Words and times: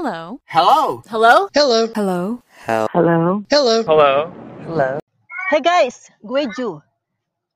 Hello. 0.00 0.40
Hello. 0.48 1.04
Hello? 1.12 1.36
Hello. 1.52 1.80
Hello. 1.92 2.40
Halo. 2.64 3.44
Hello. 3.52 4.16
Hello. 4.64 4.90
Hey 5.52 5.60
guys, 5.60 6.08
gue 6.24 6.48
Ju. 6.56 6.80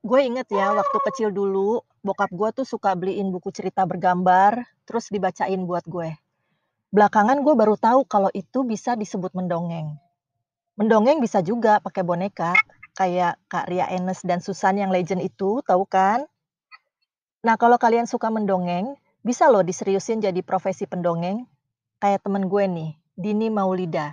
Gue 0.05 0.29
inget 0.29 0.53
ya 0.53 0.77
waktu 0.77 0.99
kecil 1.09 1.33
dulu, 1.33 1.81
bokap 2.05 2.29
gue 2.29 2.53
tuh 2.53 2.69
suka 2.69 2.93
beliin 2.93 3.33
buku 3.33 3.49
cerita 3.49 3.89
bergambar, 3.89 4.61
terus 4.85 5.09
dibacain 5.09 5.57
buat 5.65 5.89
gue. 5.89 6.21
Belakangan 6.93 7.41
gue 7.41 7.55
baru 7.57 7.81
tahu 7.81 8.05
kalau 8.05 8.29
itu 8.37 8.61
bisa 8.69 8.93
disebut 8.93 9.33
mendongeng. 9.33 9.97
Mendongeng 10.77 11.25
bisa 11.25 11.41
juga 11.41 11.81
pakai 11.81 12.05
boneka, 12.05 12.53
kayak 12.93 13.41
Kak 13.49 13.73
Ria 13.73 13.89
Enes 13.89 14.21
dan 14.21 14.45
Susan 14.45 14.77
yang 14.77 14.93
legend 14.93 15.25
itu, 15.25 15.65
tahu 15.65 15.89
kan? 15.89 16.29
Nah 17.41 17.57
kalau 17.57 17.81
kalian 17.81 18.05
suka 18.05 18.29
mendongeng, 18.29 19.01
bisa 19.25 19.49
loh 19.49 19.65
diseriusin 19.65 20.21
jadi 20.21 20.45
profesi 20.45 20.85
pendongeng. 20.85 21.49
Kayak 22.05 22.21
temen 22.21 22.53
gue 22.53 22.65
nih, 22.69 22.91
Dini 23.17 23.49
Maulida. 23.49 24.13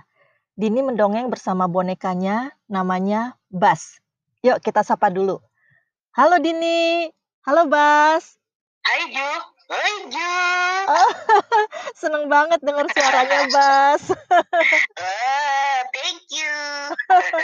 Dini 0.56 0.80
mendongeng 0.80 1.28
bersama 1.28 1.68
bonekanya, 1.68 2.48
namanya 2.64 3.36
Bas. 3.52 4.00
Yuk 4.40 4.64
kita 4.64 4.80
sapa 4.80 5.12
dulu. 5.12 5.36
Halo 6.16 6.40
Dini. 6.40 7.12
Halo 7.44 7.68
Bas. 7.68 8.40
Hai 8.88 9.12
Ju, 9.12 9.30
hai 9.68 9.94
Ju. 10.08 10.36
Seneng 12.00 12.32
banget 12.32 12.64
denger 12.64 12.88
suaranya 12.96 13.44
Bas. 13.60 14.02
Ah, 14.96 15.84
thank 15.92 16.24
you. 16.32 16.56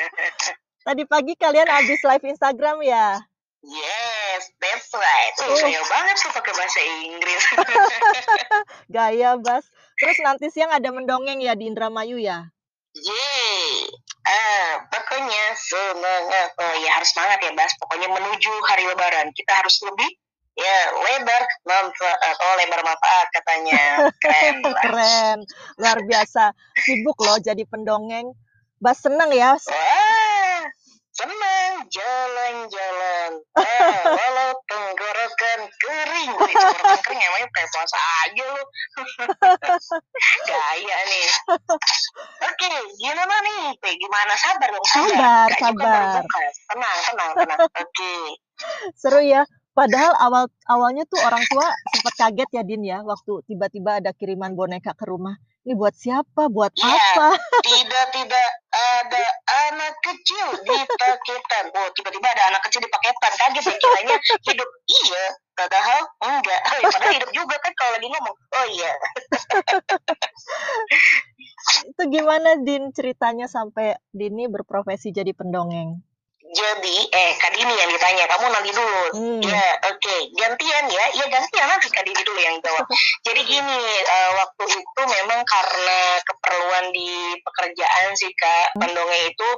Tadi 0.89 1.05
pagi 1.05 1.37
kalian 1.37 1.69
habis 1.69 2.01
live 2.01 2.25
Instagram 2.25 2.81
ya? 2.89 3.21
yes, 3.69 4.49
that's 4.65 4.89
right. 4.97 5.35
Oh. 5.45 5.61
saya 5.61 5.83
banget 5.93 6.17
tuh 6.25 6.33
pakai 6.33 6.53
bahasa 6.57 6.81
Inggris. 7.05 7.45
Gaya 8.97 9.37
Bas. 9.37 9.69
Terus 9.99 10.19
nanti 10.23 10.47
siang 10.55 10.71
ada 10.71 10.89
mendongeng 10.95 11.43
ya 11.43 11.59
di 11.59 11.67
Indramayu 11.67 12.23
ya? 12.23 12.47
Yeay. 12.95 13.91
Ah, 14.29 14.87
pokoknya 14.91 15.45
semangat. 15.59 16.49
Oh 16.59 16.75
ya 16.79 16.91
harus 16.95 17.11
semangat 17.11 17.39
ya, 17.43 17.53
Bas. 17.59 17.73
Pokoknya 17.83 18.09
menuju 18.13 18.53
hari 18.71 18.85
Lebaran 18.87 19.35
kita 19.35 19.53
harus 19.59 19.75
lebih 19.83 20.11
ya 20.59 20.79
lebar 21.07 21.43
manfaat. 21.67 22.37
Oh, 22.39 22.55
lebar 22.63 22.81
manfaat 22.87 23.27
katanya. 23.35 23.83
Keren. 24.23 24.57
Keren. 24.63 25.39
Luar 25.79 25.99
biasa. 26.07 26.55
Sibuk 26.83 27.19
loh 27.23 27.39
jadi 27.43 27.63
pendongeng. 27.67 28.35
Bas 28.79 29.03
seneng 29.03 29.35
ya? 29.35 29.59
Wah, 29.59 30.63
senang 31.11 31.73
jalan-jalan. 31.91 33.31
Tenggorokan 33.51 34.35
kering. 36.59 36.67
Wih, 36.69 36.75
tenggorokan 36.75 37.01
kering 37.07 37.21
emangnya 37.23 37.49
kayak 37.55 37.69
puasa 37.71 37.99
aja 38.23 38.45
lu. 38.45 38.63
Gaya 40.49 40.99
nih. 41.07 41.27
Oke, 42.43 42.71
gimana 42.99 43.35
nih? 43.45 43.63
Pe, 43.79 43.89
Gimana? 43.95 44.33
Sabar 44.35 44.69
dong, 44.71 44.87
sabar. 44.87 45.49
Sabar, 45.55 46.03
sabar. 46.23 46.51
Tenang, 46.69 46.99
tenang, 47.07 47.31
tenang. 47.37 47.59
Oke. 47.79 48.15
Seru 48.95 49.23
ya. 49.23 49.43
Padahal 49.71 50.11
awal 50.19 50.45
awalnya 50.67 51.07
tuh 51.07 51.23
orang 51.23 51.39
tua 51.47 51.63
sempat 51.95 52.15
kaget 52.19 52.51
ya 52.51 52.63
Din 52.67 52.83
ya 52.83 52.99
waktu 53.07 53.47
tiba-tiba 53.47 54.03
ada 54.03 54.11
kiriman 54.11 54.59
boneka 54.59 54.91
ke 54.99 55.07
rumah. 55.07 55.39
Ini 55.63 55.79
buat 55.79 55.95
siapa? 55.95 56.51
Buat 56.51 56.75
Iya. 56.75 56.91
apa? 56.91 57.29
Tidak-tidak 57.63 58.49
ada 58.75 59.23
anak 59.71 59.95
kecil 60.03 60.47
di 60.67 60.75
paketan. 60.99 61.71
Oh, 61.79 61.89
tiba-tiba 61.95 62.27
ada 62.27 62.51
anak 62.51 62.67
kecil 62.67 62.83
di 62.83 62.91
paketan. 62.91 63.33
Kaget 63.39 63.65
ya, 63.71 63.75
kiranya 63.79 64.17
hidup. 64.51 64.69
Iya, 65.09 65.27
padahal 65.57 66.01
enggak. 66.21 66.61
Oh, 66.69 66.79
ya, 66.85 66.89
padahal 66.93 67.15
hidup 67.17 67.31
juga 67.33 67.57
kan 67.65 67.73
kalau 67.73 67.97
lagi 67.97 68.09
ngomong. 68.13 68.37
Oh 68.37 68.67
iya. 68.77 68.93
Itu 71.91 72.03
gimana 72.13 72.61
Din 72.61 72.93
ceritanya 72.93 73.49
sampai 73.49 73.97
Dini 74.13 74.45
berprofesi 74.53 75.11
jadi 75.11 75.33
pendongeng? 75.33 76.05
Jadi, 76.49 76.97
eh, 77.13 77.33
Kak 77.37 77.53
Dini 77.53 77.77
yang 77.77 77.93
ditanya, 77.93 78.25
kamu 78.25 78.49
nanti 78.49 78.71
dulu. 78.73 79.03
Hmm. 79.13 79.41
Ya, 79.45 79.69
oke. 79.85 80.17
Gantian 80.33 80.85
ya. 80.89 81.05
Ya, 81.13 81.25
gantian 81.29 81.69
nanti 81.69 81.93
Kak 81.93 82.09
Dini 82.09 82.23
dulu 82.25 82.41
yang 82.41 82.57
jawab. 82.65 82.89
Jadi 83.29 83.41
gini, 83.45 83.81
eh, 84.01 84.31
waktu 84.33 84.65
itu 84.81 85.03
memang 85.05 85.45
karena 85.45 86.01
keperluan 86.25 86.85
di 86.97 87.37
pekerjaan 87.45 88.17
sih, 88.17 88.33
Kak. 88.33 88.81
Pendongeng 88.81 89.29
itu 89.29 89.49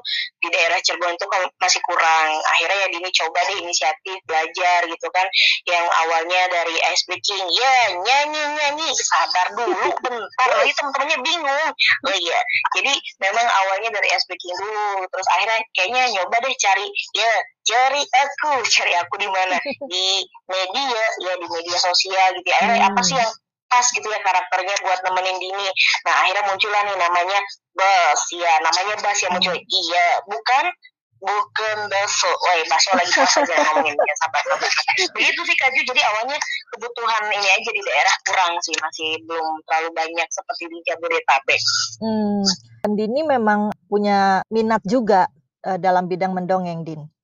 di 0.43 0.49
daerah 0.51 0.83
Cirebon 0.83 1.15
itu 1.15 1.27
kan 1.31 1.47
masih 1.63 1.79
kurang. 1.87 2.31
Akhirnya 2.59 2.79
ya 2.83 2.89
Dini 2.91 3.11
coba 3.15 3.39
deh 3.47 3.59
inisiatif 3.63 4.19
belajar 4.27 4.81
gitu 4.91 5.07
kan. 5.15 5.27
Yang 5.71 5.87
awalnya 5.87 6.43
dari 6.51 6.75
ice 6.91 7.07
breaking. 7.07 7.47
Ya, 7.55 7.75
nyanyi-nyanyi. 8.03 8.91
Sabar 8.99 9.47
dulu, 9.55 9.95
bentar. 10.03 10.49
Lagi 10.59 10.75
temen-temennya 10.75 11.19
bingung. 11.23 11.71
Oh 12.11 12.17
iya. 12.19 12.41
Jadi 12.75 12.93
memang 13.23 13.47
awalnya 13.47 13.95
dari 13.95 14.11
ice 14.11 14.27
breaking 14.27 14.59
dulu. 14.59 15.07
Terus 15.07 15.27
akhirnya 15.39 15.59
kayaknya 15.79 16.03
nyoba 16.19 16.37
deh 16.43 16.55
cari 16.59 16.80
ya 17.15 17.33
cari 17.67 18.03
aku 18.03 18.65
cari 18.67 18.93
aku 18.97 19.15
di 19.21 19.29
mana 19.29 19.57
di 19.93 20.25
media 20.49 21.03
ya 21.23 21.33
di 21.39 21.47
media 21.49 21.77
sosial 21.79 22.29
gitu 22.41 22.49
akhirnya 22.51 22.79
Hmm. 22.81 22.91
apa 22.97 23.01
sih 23.05 23.17
yang 23.19 23.33
pas 23.71 23.87
gitu 23.87 24.03
ya 24.11 24.19
karakternya 24.19 24.75
buat 24.83 24.99
nemenin 25.07 25.39
Dini 25.39 25.69
nah 26.03 26.15
akhirnya 26.27 26.43
muncullah 26.51 26.83
nih 26.91 26.97
namanya 26.99 27.39
Bas 27.71 28.23
ya 28.35 28.53
namanya 28.67 28.95
Bas 28.99 29.19
yang 29.23 29.33
muncul 29.39 29.55
iya 29.55 30.09
bukan 30.27 30.65
bukan 31.21 31.77
bakso, 31.93 32.33
woi 32.49 32.65
bakso 32.65 32.97
lagi 32.97 33.13
puasa 33.13 33.45
jangan 33.45 33.77
ngomongin 33.77 33.93
ya 33.93 34.15
sabar 34.25 34.41
sabar. 34.41 34.69
Begitu 35.13 35.41
sih 35.45 35.57
Kaju, 35.61 35.81
jadi 35.93 36.01
awalnya 36.01 36.41
kebutuhan 36.73 37.29
ini 37.29 37.45
aja 37.45 37.71
di 37.77 37.83
daerah 37.85 38.15
kurang 38.25 38.57
sih, 38.65 38.73
masih 38.81 39.21
belum 39.29 39.61
terlalu 39.69 39.91
banyak 39.93 40.29
seperti 40.33 40.65
di 40.73 40.79
Jabodetabek. 40.89 41.61
Hmm. 42.01 42.41
Dini 42.97 43.21
memang 43.29 43.69
punya 43.93 44.41
minat 44.49 44.81
juga 44.89 45.29
dalam 45.61 46.09
bidang 46.09 46.33
mendongeng 46.33 46.83
Din. 46.83 47.20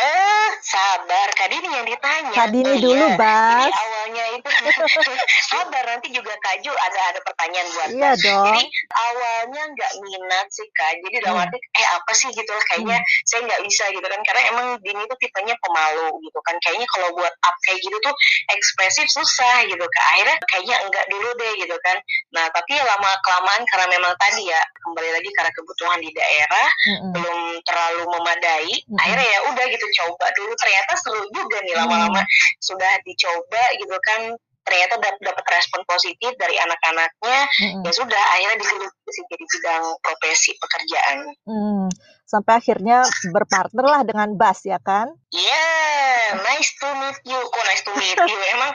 Eh, 0.00 0.48
sabar, 0.62 1.28
Kak 1.36 1.52
Dini 1.52 1.68
yang 1.68 1.84
ditanya. 1.84 2.32
Kak 2.32 2.48
Dini 2.48 2.72
Oh, 2.72 2.78
dulu, 2.80 3.04
iya. 3.04 3.18
Bas. 3.20 3.52
Jadi 3.52 3.72
awalnya 3.76 4.24
itu 4.32 4.48
sabar 5.50 5.84
nanti 5.84 6.08
juga 6.08 6.32
Kaju 6.32 6.72
ada 6.72 7.00
ada 7.12 7.20
pertanyaan 7.20 7.68
buat 7.70 7.88
Iya 7.90 8.00
Bas. 8.08 8.18
dong. 8.18 8.44
Jadi 8.48 8.64
awalnya 8.90 9.62
nggak 9.68 9.92
minat 10.00 10.46
sih 10.48 10.64
Kak. 10.72 10.92
Jadi 11.04 11.16
dalam 11.20 11.36
Hmm. 11.36 11.44
arti 11.44 11.56
eh 11.60 11.88
apa 11.90 12.12
sih 12.12 12.28
gitu 12.32 12.48
lah 12.48 12.64
kayaknya 12.66 12.98
saya 13.24 13.40
nggak 13.44 13.60
bisa 13.62 13.84
gitu 13.92 14.06
kan 14.06 14.20
karena 14.24 14.42
emang 14.48 14.66
Dini 14.80 15.02
tuh 15.04 15.18
tipenya 15.20 15.54
pemalu 15.60 16.08
gitu 16.24 16.38
kan. 16.40 16.54
Kayaknya 16.64 16.86
kalau 16.88 17.08
buat 17.12 17.34
up 17.44 17.56
kayak 17.66 17.78
gitu 17.80 17.96
tuh 18.00 18.14
ekspresif 18.50 19.06
susah 19.06 19.68
gitu 19.68 19.84
Kak. 19.84 20.04
Akhirnya 20.16 20.36
kayaknya 20.48 20.76
enggak 20.80 21.06
dulu 21.12 21.28
deh 21.36 21.52
gitu 21.60 21.76
kan. 21.84 21.96
Nah, 22.32 22.48
tapi 22.50 22.72
lama 22.80 23.10
kelamaan 23.20 23.62
karena 23.68 23.86
memang 23.90 24.12
tadi 24.16 24.48
ya 24.48 24.60
kembali 24.80 25.10
lagi 25.12 25.30
karena 25.36 25.52
kebutuhan 25.52 25.98
di 26.00 26.10
daerah 26.10 26.68
Mm-mm. 26.88 27.12
belum 27.12 27.38
terlalu 27.68 28.02
memadai 28.08 28.72
Mm-mm. 28.80 28.96
akhirnya 28.96 29.26
ya 29.28 29.38
udah 29.52 29.66
gitu 29.68 29.86
coba 29.96 30.26
dulu 30.34 30.52
ternyata 30.54 30.92
seru 30.96 31.22
juga 31.30 31.58
nih 31.62 31.74
lama-lama 31.74 32.22
sudah 32.58 32.92
dicoba 33.02 33.62
gitu 33.76 33.96
kan 34.04 34.20
ternyata 34.60 35.00
dap- 35.00 35.22
dapat 35.24 35.44
respon 35.50 35.80
positif 35.88 36.30
dari 36.36 36.54
anak-anaknya 36.54 37.40
Mm-mm. 37.64 37.82
ya 37.82 37.92
sudah 37.96 38.22
akhirnya 38.36 38.60
dipilih 38.60 38.90
jadi 39.10 39.44
bidang 39.48 39.84
profesi 40.04 40.50
pekerjaan 40.54 41.16
Hmm. 41.48 41.88
Sampai 42.22 42.62
akhirnya 42.62 43.02
berpartner 43.34 43.82
lah 43.82 44.06
dengan 44.06 44.38
Bas 44.38 44.62
ya 44.62 44.78
kan? 44.78 45.10
Yeah, 45.34 46.38
nice 46.46 46.70
to 46.78 46.86
meet 46.94 47.18
you. 47.26 47.34
Kok 47.34 47.64
nice 47.66 47.82
to 47.82 47.90
meet 47.98 48.14
you? 48.14 48.38
Emang 48.54 48.70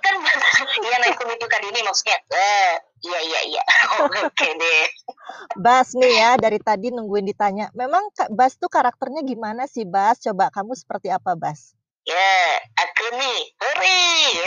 kan 0.00 0.14
iya 0.80 0.96
nice 1.04 1.20
to 1.20 1.28
meet 1.28 1.36
you 1.36 1.50
kan 1.52 1.60
ini 1.60 1.84
maksudnya. 1.84 2.16
Eh, 2.32 2.72
iya 3.04 3.18
iya 3.20 3.40
iya. 3.44 3.62
Oke 4.24 4.48
deh. 4.56 4.84
Bas 5.54 5.94
nih 5.94 6.12
ya 6.18 6.30
dari 6.38 6.58
tadi 6.58 6.90
nungguin 6.90 7.26
ditanya. 7.26 7.70
Memang 7.74 8.10
Bas 8.34 8.58
tuh 8.58 8.70
karakternya 8.70 9.22
gimana 9.22 9.70
sih 9.70 9.86
Bas? 9.86 10.18
Coba 10.22 10.50
kamu 10.50 10.74
seperti 10.74 11.10
apa 11.10 11.38
Bas? 11.38 11.74
Ya, 12.04 12.60
aku 12.84 13.16
nih, 13.16 13.48
hore, 13.64 13.96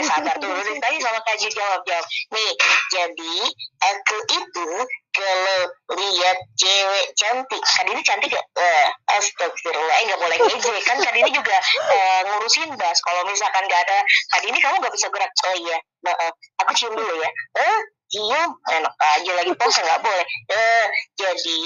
sabar 0.06 0.38
dulu 0.38 0.62
nih 0.62 0.78
tadi 0.78 1.02
sama 1.02 1.18
Kak 1.26 1.42
Ju 1.42 1.50
jawab 1.50 1.82
jawab. 1.82 2.06
Nih, 2.30 2.54
jadi 2.94 3.34
aku 3.82 4.16
itu 4.30 4.68
kalau 5.10 5.58
lihat 5.98 6.38
cewek 6.54 7.06
cantik, 7.18 7.58
Kak 7.58 7.82
Dini 7.82 8.02
cantik 8.06 8.30
gak? 8.30 8.46
Eh, 8.54 8.86
astagfirullah, 9.10 9.90
eh 9.90 10.04
nggak 10.06 10.22
boleh 10.22 10.38
ngejek 10.38 10.86
kan 10.86 11.02
Kak 11.02 11.10
Dini 11.10 11.34
juga 11.34 11.58
eh, 11.98 12.20
ngurusin 12.30 12.78
bas. 12.78 13.02
Kalau 13.02 13.26
misalkan 13.26 13.66
nggak 13.66 13.82
ada 13.90 13.98
Kak 14.06 14.40
Dini 14.46 14.58
kamu 14.62 14.78
nggak 14.78 14.94
bisa 14.94 15.10
gerak. 15.10 15.30
Oh 15.50 15.56
iya, 15.58 15.82
maaf, 16.06 16.34
aku 16.62 16.70
cium 16.78 16.94
dulu 16.94 17.14
ya. 17.18 17.30
Eh, 17.58 17.78
cium, 18.08 18.50
enak 18.68 18.94
aja 19.16 19.32
lagi 19.36 19.52
puasa 19.54 19.80
nggak 19.84 20.02
boleh. 20.02 20.26
Eh, 20.48 20.84
jadi 21.16 21.60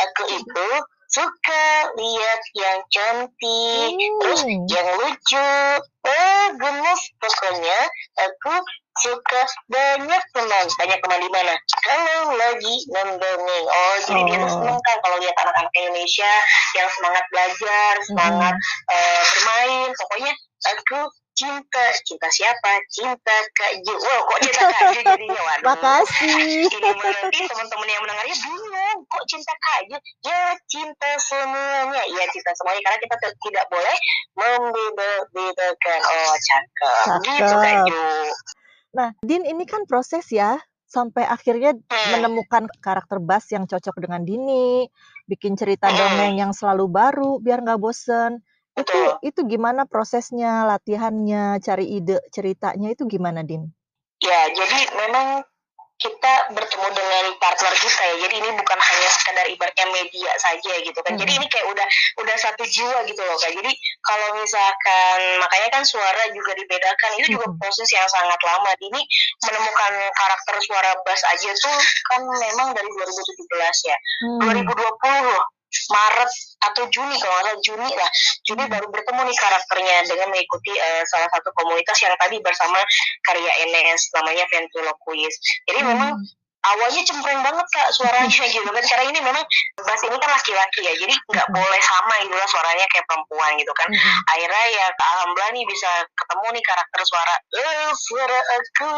aku 0.00 0.22
itu 0.32 0.68
suka 1.14 1.64
lihat 1.94 2.40
yang 2.58 2.78
cantik, 2.90 3.90
terus 4.18 4.40
Hmm. 4.42 4.66
yang 4.66 4.88
lucu. 4.98 5.50
Eh, 6.04 6.46
gemes 6.58 7.00
pokoknya 7.22 7.78
aku 8.18 8.54
suka 8.98 9.40
banyak 9.70 10.22
teman. 10.34 10.66
Banyak 10.78 10.98
teman 11.02 11.20
di 11.22 11.30
mana? 11.30 11.54
Kalau 11.82 12.34
lagi 12.34 12.74
mendongeng. 12.90 13.66
Oh, 13.66 13.94
jadi 14.06 14.20
dia 14.26 14.36
tuh 14.42 14.50
Oh. 14.50 14.54
seneng 14.58 14.78
kan 14.82 14.96
kalau 15.02 15.16
lihat 15.22 15.36
anak-anak 15.38 15.72
Indonesia 15.74 16.32
yang 16.74 16.88
semangat 16.94 17.24
belajar, 17.30 17.92
semangat 18.06 18.54
Mm-mm. 18.54 18.94
eh, 18.94 19.22
bermain. 19.22 19.88
Pokoknya 19.94 20.32
aku 20.64 20.98
cinta 21.34 21.84
cinta 22.06 22.28
siapa? 22.30 22.70
Cinta 22.88 23.36
Kak 23.58 23.72
Ju. 23.82 23.94
Wow 23.98 24.20
kok 24.30 24.38
cinta 24.46 24.62
Kak 24.70 24.82
Ju 24.94 25.00
jadinya? 25.10 25.40
Waduh. 25.42 25.66
Makasih. 25.66 26.70
Ini 26.70 26.90
nanti 26.94 27.38
teman-teman 27.50 27.88
yang 27.90 28.02
mendengarnya 28.06 28.36
bingung 28.38 28.98
kok 29.10 29.24
cinta 29.26 29.52
Kak 29.58 29.80
Ju? 29.90 29.96
Ya 30.24 30.42
cinta 30.70 31.10
semuanya. 31.18 32.02
Ya 32.06 32.24
cinta 32.30 32.50
semuanya. 32.54 32.80
Karena 32.86 32.98
kita 33.02 33.14
tidak 33.18 33.64
boleh 33.68 33.96
membeda-bedakan. 34.38 36.00
Oh 36.06 36.34
cakep, 36.38 36.96
cakep. 37.10 37.26
gitu 37.26 37.54
Kak 37.58 37.76
Ju. 37.90 38.02
Nah 38.94 39.08
Din 39.20 39.42
ini 39.44 39.66
kan 39.66 39.82
proses 39.90 40.30
ya. 40.30 40.62
Sampai 40.86 41.26
akhirnya 41.26 41.74
hmm. 41.74 42.10
menemukan 42.14 42.70
karakter 42.78 43.18
Bas 43.18 43.50
yang 43.50 43.66
cocok 43.66 43.98
dengan 43.98 44.22
Dini, 44.22 44.86
bikin 45.26 45.58
cerita 45.58 45.90
hmm. 45.90 45.98
dongeng 45.98 46.34
yang 46.38 46.52
selalu 46.54 46.86
baru 46.86 47.42
biar 47.42 47.66
nggak 47.66 47.82
bosen. 47.82 48.38
Itu 48.74 48.98
itu 49.22 49.40
gimana 49.46 49.86
prosesnya, 49.86 50.66
latihannya, 50.66 51.62
cari 51.62 52.02
ide 52.02 52.18
ceritanya 52.34 52.90
itu 52.90 53.06
gimana, 53.06 53.46
Din? 53.46 53.70
Ya, 54.18 54.50
jadi 54.50 54.78
memang 54.98 55.46
kita 55.94 56.50
bertemu 56.50 56.88
dengan 56.90 57.24
partner 57.38 57.70
kita 57.70 58.02
ya. 58.02 58.14
Jadi 58.26 58.34
ini 58.42 58.50
bukan 58.58 58.78
hanya 58.82 59.08
sekedar 59.14 59.46
ibaratnya 59.46 59.86
media 59.94 60.32
saja 60.42 60.72
gitu 60.82 60.98
kan. 61.00 61.14
Jadi 61.14 61.32
ini 61.38 61.46
kayak 61.46 61.70
udah 61.70 61.86
udah 62.20 62.36
satu 62.36 62.66
jiwa 62.66 63.06
gitu 63.06 63.22
loh 63.22 63.38
kan 63.38 63.52
jadi 63.54 63.72
kalau 64.02 64.28
misalkan 64.36 65.18
makanya 65.38 65.68
kan 65.70 65.82
suara 65.86 66.28
juga 66.34 66.52
dibedakan. 66.58 67.10
Itu 67.22 67.38
juga 67.38 67.46
proses 67.56 67.88
yang 67.94 68.04
sangat 68.10 68.40
lama. 68.42 68.74
Ini 68.74 69.00
menemukan 69.48 69.92
karakter 70.12 70.56
suara 70.66 70.92
bass 71.06 71.22
aja 71.30 71.50
tuh 71.56 71.78
kan 72.10 72.20
memang 72.26 72.74
dari 72.74 72.90
2017 72.90 73.88
ya. 73.88 73.96
Hmm. 74.42 74.50
2020 74.50 75.54
Maret 75.90 76.30
atau 76.70 76.84
Juni 76.88 77.16
kalau 77.20 77.34
nggak 77.34 77.44
salah 77.44 77.62
Juni 77.62 77.90
lah. 77.94 78.10
Juni 78.46 78.64
baru 78.68 78.86
bertemu 78.88 79.20
nih 79.28 79.38
karakternya 79.38 79.96
dengan 80.08 80.28
mengikuti 80.32 80.72
uh, 80.74 81.02
salah 81.08 81.28
satu 81.32 81.50
komunitas 81.56 81.98
yang 82.02 82.14
tadi 82.18 82.36
bersama 82.40 82.80
karya 83.24 83.52
NS 83.70 84.12
namanya 84.16 84.44
Ventriloquist 84.50 85.38
jadi 85.68 85.80
hmm. 85.82 85.88
memang 85.90 86.10
awalnya 86.72 87.02
cempreng 87.04 87.40
banget 87.44 87.66
kak 87.72 87.88
suaranya 87.92 88.46
gitu 88.48 88.64
kan 88.64 88.84
karena 88.84 89.04
ini 89.10 89.20
memang 89.20 89.44
bass 89.84 90.02
ini 90.04 90.16
kan 90.16 90.30
laki-laki 90.32 90.80
ya 90.80 90.92
jadi 90.96 91.14
nggak 91.14 91.48
boleh 91.52 91.80
sama 91.84 92.14
gitu 92.24 92.34
lah 92.34 92.48
suaranya 92.48 92.86
kayak 92.88 93.04
perempuan 93.04 93.50
gitu 93.60 93.72
kan. 93.76 93.88
Akhirnya 94.32 94.64
ya 94.72 94.86
alhamdulillah 94.96 95.50
nih 95.52 95.64
bisa 95.68 95.90
ketemu 96.16 96.46
nih 96.56 96.64
karakter 96.64 97.00
suara 97.04 97.34
eh 97.54 97.90
suara 97.92 98.38
aku 98.60 98.88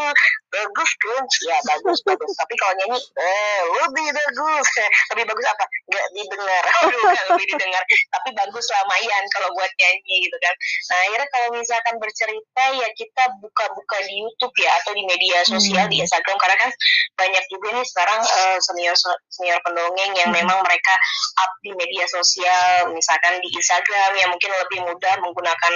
bagus 0.54 0.90
kan 1.02 1.24
ya 1.46 1.58
bagus 1.74 1.98
bagus. 2.06 2.32
Tapi 2.38 2.54
kalau 2.58 2.72
nyanyi 2.78 2.98
eh 3.18 3.60
lebih 3.82 4.06
bagus. 4.14 4.68
Lebih 5.14 5.32
bagus 5.32 5.46
apa? 5.48 5.64
Nggak 5.88 6.06
didengar. 6.12 6.64
Aduh 6.82 7.02
lebih 7.32 7.46
didengar. 7.48 7.82
Tapi 7.86 8.28
bagus 8.36 8.66
lah 8.74 8.82
Mayan 8.90 9.24
kalau 9.32 9.48
buat 9.54 9.70
nyanyi 9.78 10.14
gitu 10.28 10.36
kan. 10.42 10.54
Nah 10.92 10.96
akhirnya 11.08 11.28
kalau 11.32 11.48
misalkan 11.56 11.94
bercerita 12.02 12.64
ya 12.76 12.88
kita 12.94 13.24
buka-buka 13.40 13.96
di 14.04 14.14
YouTube 14.20 14.54
ya 14.60 14.70
atau 14.82 14.92
di 14.92 15.02
media 15.06 15.38
sosial 15.46 15.86
di 15.88 16.02
Instagram 16.02 16.36
karena 16.36 16.56
kan 16.58 16.70
banyak 17.16 17.44
juga 17.56 17.72
nih 17.72 17.86
sekarang 17.88 18.20
uh, 18.20 18.58
senior 18.60 18.92
senior 19.32 19.56
pendongeng 19.64 20.12
yang 20.12 20.28
hmm. 20.28 20.44
memang 20.44 20.60
mereka 20.60 20.92
up 21.40 21.50
di 21.64 21.72
media 21.72 22.04
sosial 22.04 22.92
misalkan 22.92 23.40
di 23.40 23.48
Instagram 23.48 24.12
yang 24.20 24.28
mungkin 24.28 24.52
lebih 24.52 24.84
mudah 24.84 25.14
menggunakan 25.24 25.72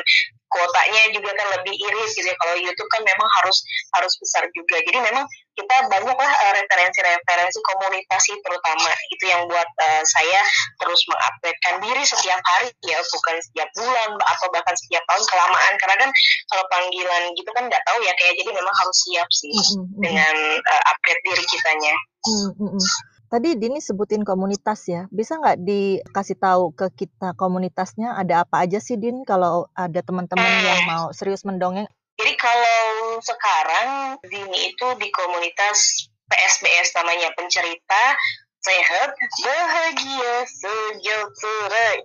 kuotanya 0.51 1.03
juga 1.15 1.31
kan 1.33 1.49
lebih 1.57 1.73
iris 1.73 2.11
gitu 2.13 2.27
ya 2.27 2.37
kalau 2.37 2.59
YouTube 2.59 2.91
kan 2.91 3.03
memang 3.07 3.29
harus 3.41 3.57
harus 3.97 4.13
besar 4.19 4.45
juga 4.53 4.83
jadi 4.83 4.99
memang 4.99 5.25
kita 5.59 5.77
banyaklah 5.91 6.31
uh, 6.31 6.53
referensi-referensi 6.57 7.59
komunitas 7.65 8.23
terutama 8.43 8.91
itu 9.11 9.25
yang 9.27 9.43
buat 9.51 9.67
uh, 9.67 10.03
saya 10.07 10.41
terus 10.79 11.01
mengupdatekan 11.11 11.75
diri 11.83 12.03
setiap 12.07 12.41
hari 12.43 12.69
ya 12.87 12.99
bukan 13.03 13.37
setiap 13.43 13.69
bulan 13.75 14.11
atau 14.19 14.47
bahkan 14.55 14.77
setiap 14.79 15.03
tahun 15.11 15.25
kelamaan 15.27 15.73
karena 15.83 15.97
kan 16.07 16.11
kalau 16.51 16.65
panggilan 16.71 17.23
gitu 17.35 17.51
kan 17.53 17.65
nggak 17.67 17.83
tahu 17.85 17.99
ya 18.05 18.13
kayak 18.17 18.35
jadi 18.39 18.51
memang 18.55 18.75
harus 18.75 18.99
siap 19.09 19.29
sih 19.31 19.51
mm 19.51 19.65
-hmm. 19.75 20.01
dengan 20.01 20.35
uh, 20.63 20.83
update 20.95 21.23
diri 21.27 21.45
kitanya. 21.49 21.95
Mm 22.27 22.51
-hmm. 22.55 22.83
Tadi 23.31 23.55
Dini 23.55 23.79
sebutin 23.79 24.27
komunitas 24.27 24.91
ya, 24.91 25.07
bisa 25.15 25.39
nggak 25.39 25.63
dikasih 25.63 26.35
tahu 26.35 26.75
ke 26.75 26.91
kita 26.99 27.31
komunitasnya 27.39 28.19
ada 28.19 28.43
apa 28.43 28.67
aja 28.67 28.83
sih 28.83 28.99
Din 28.99 29.23
kalau 29.23 29.71
ada 29.79 30.03
teman-teman 30.03 30.51
yang 30.67 30.83
mau 30.91 31.15
serius 31.15 31.47
mendongeng? 31.47 31.87
Jadi 32.21 32.37
kalau 32.37 33.17
sekarang 33.25 34.21
Dini 34.29 34.77
itu 34.77 34.87
di 35.01 35.09
komunitas 35.09 36.05
PSBS 36.29 36.93
namanya 37.01 37.33
pencerita 37.33 38.13
sehat, 38.61 39.09
bahagia, 39.41 40.35
sejahtera. 40.45 41.89